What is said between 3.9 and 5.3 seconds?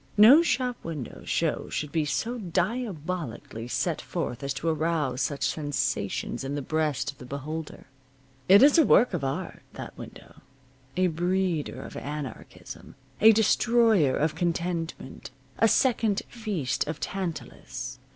forth as to arouse